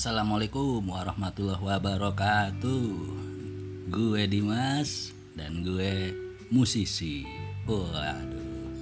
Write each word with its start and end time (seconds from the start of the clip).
Assalamualaikum 0.00 0.80
warahmatullahi 0.96 1.60
wabarakatuh. 1.60 2.88
Gue 3.92 4.24
Dimas 4.32 5.12
dan 5.36 5.60
gue 5.60 6.16
musisi. 6.48 7.28
Waduh. 7.68 8.80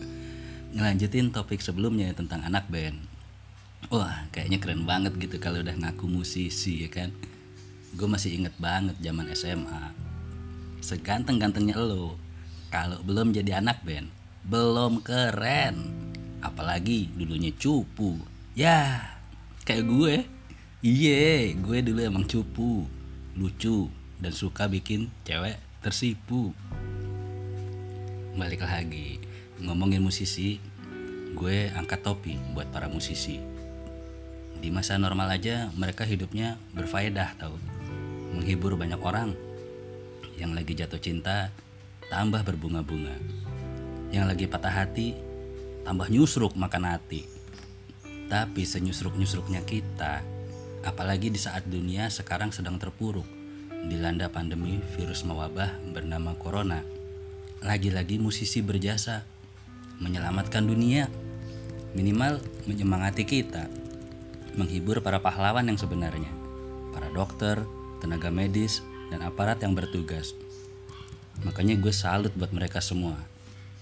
Ngelanjutin 0.79 1.35
topik 1.35 1.59
sebelumnya 1.59 2.15
tentang 2.15 2.47
anak 2.47 2.71
band. 2.71 3.03
Wah 3.91 4.31
kayaknya 4.31 4.63
keren 4.63 4.87
banget 4.87 5.19
gitu 5.19 5.43
kalau 5.43 5.59
udah 5.59 5.75
ngaku 5.75 6.07
musisi 6.07 6.87
ya 6.87 6.91
kan? 6.95 7.11
Gue 7.99 8.07
masih 8.07 8.39
inget 8.39 8.55
banget 8.55 8.95
zaman 9.03 9.27
SMA 9.35 9.91
Seganteng-gantengnya 10.79 11.83
lo 11.83 12.15
Kalau 12.71 13.03
belum 13.03 13.35
jadi 13.35 13.59
anak 13.59 13.83
band 13.83 14.07
Belum 14.47 15.03
keren. 15.03 15.83
Apalagi 16.47 17.11
dulunya 17.11 17.51
cupu. 17.59 18.23
Ya 18.55 19.03
kayak 19.67 19.83
gue 19.83 20.38
Iya, 20.79 21.59
gue 21.59 21.83
dulu 21.83 21.99
emang 22.07 22.23
cupu, 22.23 22.87
lucu, 23.35 23.91
dan 24.23 24.31
suka 24.31 24.71
bikin 24.71 25.11
cewek 25.27 25.59
tersipu. 25.83 26.55
Balik 28.39 28.63
lagi, 28.63 29.19
ngomongin 29.59 29.99
musisi, 29.99 30.63
gue 31.35 31.67
angkat 31.75 32.07
topi 32.07 32.39
buat 32.55 32.71
para 32.71 32.87
musisi. 32.87 33.43
Di 34.63 34.71
masa 34.71 34.95
normal 35.03 35.35
aja 35.35 35.67
mereka 35.75 36.07
hidupnya 36.07 36.63
berfaedah 36.71 37.35
tau, 37.43 37.59
menghibur 38.39 38.79
banyak 38.79 39.03
orang. 39.03 39.35
Yang 40.39 40.63
lagi 40.63 40.73
jatuh 40.79 41.03
cinta, 41.03 41.51
tambah 42.07 42.47
berbunga-bunga. 42.47 43.19
Yang 44.15 44.27
lagi 44.31 44.45
patah 44.47 44.87
hati, 44.87 45.19
tambah 45.83 46.07
nyusruk 46.07 46.55
makan 46.55 46.87
hati. 46.87 47.27
Tapi 48.31 48.63
senyusruk-nyusruknya 48.63 49.67
kita, 49.67 50.38
apalagi 50.87 51.33
di 51.33 51.41
saat 51.41 51.67
dunia 51.67 52.11
sekarang 52.13 52.55
sedang 52.55 52.79
terpuruk 52.79 53.27
dilanda 53.87 54.27
pandemi 54.29 54.83
virus 54.99 55.23
mewabah 55.23 55.71
bernama 55.95 56.35
corona. 56.35 56.83
Lagi-lagi 57.63 58.19
musisi 58.19 58.63
berjasa 58.63 59.27
menyelamatkan 59.99 60.63
dunia, 60.63 61.11
minimal 61.95 62.39
menyemangati 62.71 63.27
kita, 63.27 63.67
menghibur 64.55 65.03
para 65.03 65.19
pahlawan 65.19 65.67
yang 65.67 65.79
sebenarnya, 65.79 66.31
para 66.95 67.11
dokter, 67.11 67.63
tenaga 67.99 68.31
medis, 68.31 68.83
dan 69.11 69.27
aparat 69.27 69.59
yang 69.63 69.75
bertugas. 69.75 70.35
Makanya 71.43 71.79
gue 71.79 71.95
salut 71.95 72.31
buat 72.35 72.51
mereka 72.51 72.83
semua. 72.83 73.19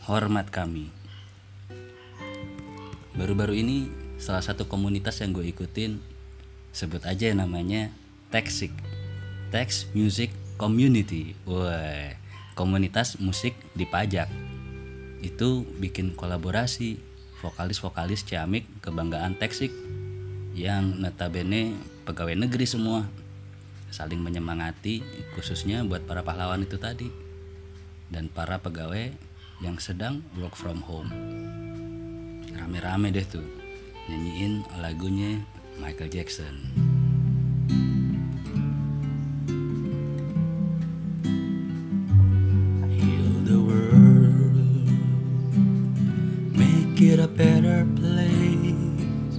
Hormat 0.09 0.53
kami. 0.53 0.93
Baru-baru 3.17 3.57
ini 3.57 3.89
salah 4.21 4.45
satu 4.45 4.69
komunitas 4.69 5.21
yang 5.25 5.33
gue 5.33 5.45
ikutin 5.49 6.16
sebut 6.77 7.01
aja 7.09 7.33
namanya 7.33 7.89
Texik 8.29 8.69
Tex 9.49 9.89
Music 9.97 10.29
Community. 10.61 11.33
Wah, 11.49 12.13
komunitas 12.53 13.17
musik 13.17 13.57
di 13.73 13.89
pajak. 13.89 14.29
Itu 15.25 15.65
bikin 15.81 16.13
kolaborasi 16.13 17.01
vokalis-vokalis 17.41 18.29
ciamik 18.29 18.69
kebanggaan 18.85 19.41
Texik 19.41 19.73
yang 20.53 21.01
notabene 21.01 21.73
pegawai 22.05 22.37
negeri 22.37 22.69
semua. 22.69 23.09
Saling 23.89 24.21
menyemangati 24.21 25.01
khususnya 25.33 25.81
buat 25.81 26.05
para 26.05 26.21
pahlawan 26.21 26.69
itu 26.69 26.77
tadi. 26.77 27.09
Dan 28.13 28.29
para 28.29 28.61
pegawai 28.61 29.17
yang 29.65 29.81
sedang 29.81 30.21
work 30.37 30.53
from 30.53 30.85
home. 30.85 31.09
Rame-rame 32.53 33.09
deh 33.17 33.25
tuh 33.25 33.49
nyanyiin 34.13 34.61
lagunya 34.79 35.41
Michael 35.81 36.09
Jackson. 36.09 36.55
Heal 42.91 43.33
the 43.45 43.61
world, 43.61 44.57
make 46.57 47.01
it 47.01 47.19
a 47.19 47.29
better 47.29 47.87
place 47.97 49.39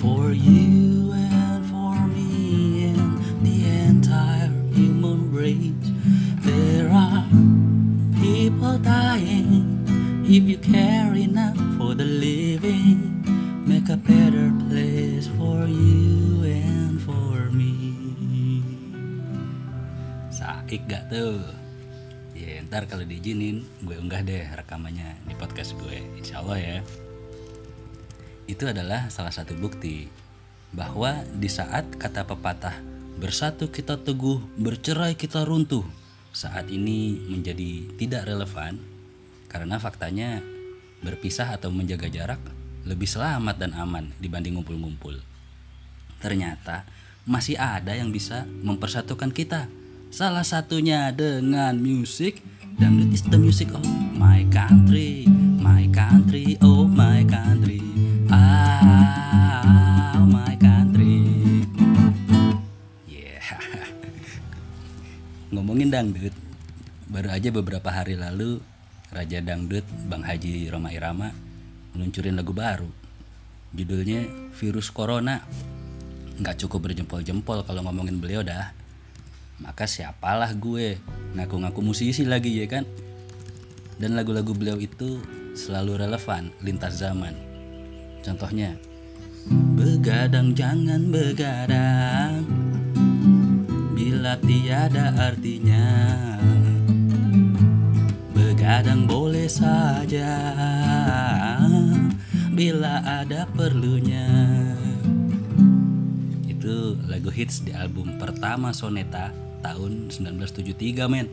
for 0.00 0.32
you 0.32 1.12
and 1.12 1.66
for 1.66 1.94
me 2.08 2.88
and 2.88 3.18
the 3.44 3.68
entire 3.88 4.50
human 4.72 5.32
race. 5.32 5.72
There 6.42 6.90
are 6.90 7.26
people 8.20 8.78
dying 8.78 9.82
if 10.26 10.42
you 10.44 10.58
care 10.58 10.83
Saik 20.74 20.90
gak 20.90 21.06
tuh? 21.06 21.38
Ya 22.34 22.58
ntar 22.66 22.90
kalau 22.90 23.06
diizinin 23.06 23.62
gue 23.86 23.94
unggah 23.94 24.26
deh 24.26 24.42
rekamannya 24.58 25.22
di 25.22 25.38
podcast 25.38 25.78
gue 25.78 26.02
Insya 26.18 26.42
Allah 26.42 26.58
ya 26.58 26.78
Itu 28.50 28.66
adalah 28.66 29.06
salah 29.06 29.30
satu 29.30 29.54
bukti 29.54 30.10
Bahwa 30.74 31.22
di 31.30 31.46
saat 31.46 31.94
kata 31.94 32.26
pepatah 32.26 32.74
Bersatu 33.22 33.70
kita 33.70 34.02
teguh, 34.02 34.42
bercerai 34.58 35.14
kita 35.14 35.46
runtuh 35.46 35.86
Saat 36.34 36.66
ini 36.74 37.22
menjadi 37.22 37.94
tidak 37.94 38.26
relevan 38.26 38.82
Karena 39.46 39.78
faktanya 39.78 40.42
berpisah 41.06 41.54
atau 41.54 41.70
menjaga 41.70 42.10
jarak 42.10 42.42
lebih 42.82 43.06
selamat 43.06 43.62
dan 43.62 43.78
aman 43.78 44.10
dibanding 44.18 44.58
ngumpul-ngumpul. 44.58 45.22
Ternyata 46.18 46.82
masih 47.30 47.62
ada 47.62 47.94
yang 47.94 48.10
bisa 48.10 48.42
mempersatukan 48.42 49.30
kita. 49.30 49.70
Salah 50.14 50.46
satunya 50.46 51.10
dengan 51.10 51.74
musik. 51.82 52.38
Dangdut 52.78 53.10
is 53.10 53.26
the 53.26 53.34
music 53.34 53.74
of 53.74 53.82
my 54.14 54.46
country, 54.46 55.26
my 55.58 55.90
country, 55.90 56.54
oh 56.62 56.86
my 56.86 57.26
country, 57.26 57.82
ah 58.30 60.14
my 60.22 60.54
country. 60.54 61.18
Yeah. 63.10 63.42
Ngomongin 65.50 65.90
dangdut, 65.90 66.30
baru 67.10 67.34
aja 67.34 67.50
beberapa 67.50 67.90
hari 67.90 68.14
lalu 68.14 68.62
Raja 69.10 69.42
Dangdut 69.42 69.82
Bang 70.06 70.22
Haji 70.22 70.70
Roma 70.70 70.94
Irama 70.94 71.34
meluncurin 71.90 72.38
lagu 72.38 72.54
baru 72.54 72.86
judulnya 73.74 74.30
virus 74.62 74.94
corona 74.94 75.42
nggak 76.38 76.62
cukup 76.62 76.86
berjempol-jempol 76.86 77.66
kalau 77.66 77.82
ngomongin 77.82 78.22
beliau 78.22 78.46
dah 78.46 78.83
maka 79.62 79.86
siapalah 79.86 80.50
gue 80.56 80.98
ngaku-ngaku 81.38 81.80
musisi 81.82 82.26
lagi 82.26 82.58
ya 82.58 82.66
kan? 82.66 82.84
Dan 83.94 84.18
lagu-lagu 84.18 84.50
beliau 84.50 84.82
itu 84.82 85.22
selalu 85.54 86.02
relevan 86.02 86.50
lintas 86.66 86.98
zaman. 86.98 87.38
Contohnya 88.26 88.74
begadang 89.78 90.56
jangan 90.56 91.12
begadang. 91.14 92.42
Bila 93.94 94.34
tiada 94.42 95.14
artinya 95.14 95.86
begadang 98.34 99.06
boleh 99.06 99.46
saja. 99.46 100.34
Bila 102.54 103.02
ada 103.02 103.46
perlunya. 103.54 104.26
Itu 106.46 106.98
lagu 107.06 107.30
hits 107.30 107.62
di 107.62 107.70
album 107.76 108.18
pertama 108.18 108.74
Soneta 108.74 109.43
tahun 109.64 110.12
1973 110.12 111.08
men. 111.08 111.32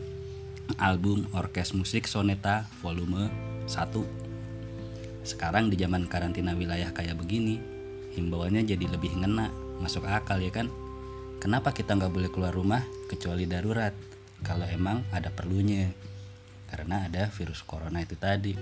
Album 0.80 1.28
Orkes 1.36 1.76
Musik 1.76 2.08
Soneta 2.08 2.64
volume 2.80 3.28
1. 3.68 3.92
Sekarang 5.20 5.68
di 5.68 5.76
zaman 5.76 6.08
karantina 6.08 6.56
wilayah 6.56 6.88
kayak 6.96 7.20
begini, 7.20 7.60
himbauannya 8.16 8.64
jadi 8.64 8.88
lebih 8.88 9.20
ngena, 9.20 9.52
masuk 9.84 10.08
akal 10.08 10.40
ya 10.40 10.48
kan? 10.48 10.72
Kenapa 11.44 11.76
kita 11.76 11.92
nggak 11.92 12.12
boleh 12.14 12.30
keluar 12.32 12.56
rumah 12.56 12.80
kecuali 13.12 13.44
darurat? 13.44 13.92
Kalau 14.40 14.64
emang 14.64 15.04
ada 15.12 15.28
perlunya, 15.28 15.92
karena 16.72 17.04
ada 17.04 17.28
virus 17.28 17.60
corona 17.60 18.00
itu 18.00 18.16
tadi 18.16 18.56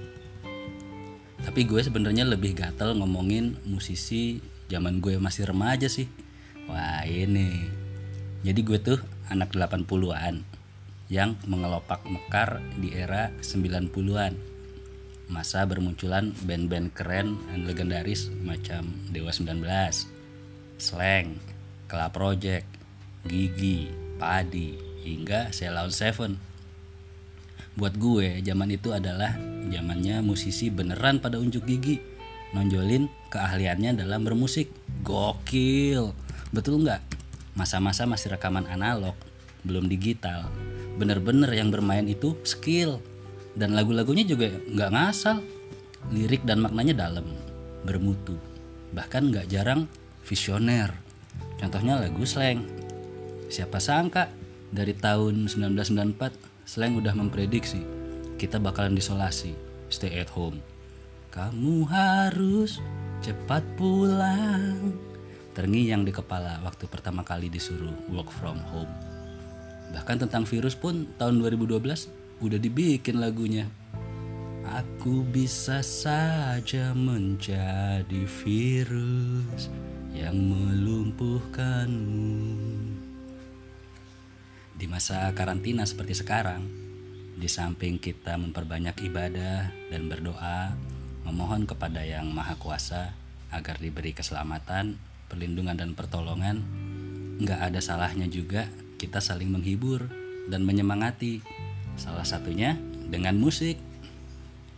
tapi 1.40 1.64
gue 1.64 1.80
sebenarnya 1.80 2.26
lebih 2.26 2.52
gatel 2.58 2.98
ngomongin 2.98 3.56
musisi 3.64 4.42
zaman 4.66 4.98
gue 4.98 5.16
masih 5.16 5.46
remaja 5.46 5.86
sih 5.86 6.10
wah 6.66 7.06
ini 7.06 7.70
jadi 8.42 8.60
gue 8.60 8.78
tuh 8.82 8.98
anak 9.30 9.54
80-an 9.54 10.42
yang 11.10 11.34
mengelopak 11.46 12.02
mekar 12.06 12.62
di 12.78 12.94
era 12.94 13.34
90-an 13.42 14.34
masa 15.30 15.62
bermunculan 15.62 16.34
band-band 16.42 16.90
keren 16.90 17.38
dan 17.48 17.62
legendaris 17.62 18.34
macam 18.42 18.90
Dewa 19.14 19.30
19 19.30 19.62
Slang, 20.80 21.38
Club 21.86 22.10
Project, 22.10 22.66
Gigi, 23.28 23.92
Padi, 24.16 24.74
hingga 25.04 25.52
Ceylon 25.52 25.92
Seven. 25.92 26.40
Buat 27.76 27.94
gue 28.00 28.40
zaman 28.42 28.74
itu 28.74 28.90
adalah 28.90 29.36
zamannya 29.70 30.24
musisi 30.24 30.72
beneran 30.72 31.22
pada 31.22 31.38
unjuk 31.38 31.68
gigi 31.68 32.02
nonjolin 32.50 33.06
keahliannya 33.30 34.00
dalam 34.00 34.26
bermusik. 34.26 34.72
Gokil. 35.06 36.10
Betul 36.50 36.82
nggak? 36.82 37.09
Masa-masa 37.60 38.08
masih 38.08 38.32
rekaman 38.32 38.64
analog, 38.72 39.12
belum 39.68 39.84
digital. 39.84 40.48
Bener-bener 40.96 41.52
yang 41.52 41.68
bermain 41.68 42.08
itu 42.08 42.40
skill. 42.40 43.04
Dan 43.52 43.76
lagu-lagunya 43.76 44.24
juga 44.24 44.48
nggak 44.48 44.90
ngasal. 44.96 45.44
Lirik 46.08 46.48
dan 46.48 46.64
maknanya 46.64 46.96
dalam, 47.04 47.28
bermutu. 47.84 48.40
Bahkan 48.96 49.28
nggak 49.28 49.52
jarang 49.52 49.84
visioner. 50.24 50.88
Contohnya 51.60 52.00
lagu 52.00 52.24
slang. 52.24 52.64
Siapa 53.52 53.76
sangka 53.76 54.32
dari 54.72 54.96
tahun 54.96 55.52
1994 55.52 56.64
slang 56.64 56.96
udah 56.96 57.12
memprediksi 57.12 58.00
kita 58.40 58.56
bakalan 58.56 58.96
disolasi, 58.96 59.52
stay 59.92 60.16
at 60.16 60.32
home. 60.32 60.64
Kamu 61.28 61.84
harus 61.84 62.80
cepat 63.20 63.60
pulang. 63.76 65.09
Terngiang 65.50 66.06
di 66.06 66.14
kepala 66.14 66.62
waktu 66.62 66.86
pertama 66.86 67.26
kali 67.26 67.50
disuruh 67.50 67.90
work 68.14 68.30
from 68.30 68.62
home. 68.70 68.86
Bahkan 69.90 70.22
tentang 70.22 70.46
virus 70.46 70.78
pun 70.78 71.10
tahun 71.18 71.42
2012 71.42 72.06
udah 72.38 72.58
dibikin 72.62 73.18
lagunya. 73.18 73.66
Aku 74.62 75.26
bisa 75.26 75.82
saja 75.82 76.94
menjadi 76.94 78.22
virus 78.46 79.66
yang 80.14 80.38
melumpuhkanmu. 80.38 82.46
Di 84.78 84.86
masa 84.86 85.34
karantina 85.34 85.82
seperti 85.82 86.14
sekarang, 86.14 86.62
di 87.34 87.50
samping 87.50 87.98
kita 87.98 88.38
memperbanyak 88.38 88.94
ibadah 89.10 89.74
dan 89.90 90.06
berdoa, 90.06 90.78
memohon 91.26 91.66
kepada 91.66 92.06
Yang 92.06 92.30
Maha 92.30 92.54
Kuasa 92.56 93.12
agar 93.50 93.82
diberi 93.82 94.14
keselamatan, 94.14 95.09
perlindungan 95.30 95.78
dan 95.78 95.94
pertolongan, 95.94 96.66
nggak 97.38 97.70
ada 97.70 97.78
salahnya 97.78 98.26
juga 98.26 98.66
kita 99.00 99.16
saling 99.16 99.48
menghibur 99.48 100.12
dan 100.52 100.60
menyemangati. 100.66 101.40
Salah 101.96 102.26
satunya 102.26 102.76
dengan 103.08 103.38
musik. 103.40 103.80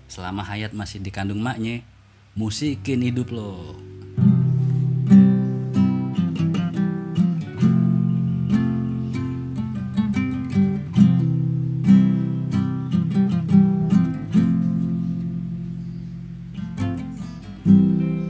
Selama 0.07 0.45
hayat 0.45 0.77
masih 0.77 1.01
dikandung 1.01 1.41
maknya, 1.41 1.81
musikin 2.37 3.01
hidup 3.01 3.33
lo. 3.33 3.81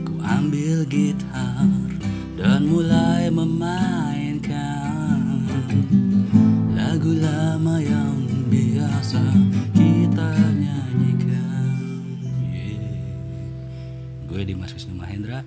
Ku 0.07 0.15
ambil 0.23 0.87
gitar 0.87 1.42
mulai 2.73 3.29
memainkan 3.29 5.21
lagu 6.73 7.13
lama 7.21 7.77
yang 7.77 8.17
biasa 8.49 9.21
kita 9.77 10.33
nyanyikan. 10.57 11.77
Yeah. 12.49 12.97
Gue 14.25 14.41
Dimas 14.41 14.73
Wisnu 14.73 14.97
Mahendra. 14.97 15.45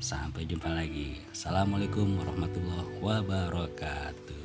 Sampai 0.00 0.48
jumpa 0.48 0.72
lagi. 0.72 1.20
Assalamualaikum 1.36 2.16
warahmatullahi 2.16 2.96
wabarakatuh. 2.96 4.43